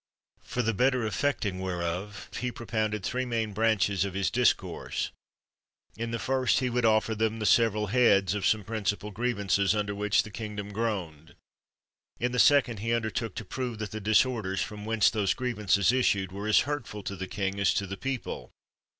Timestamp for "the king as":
17.15-17.71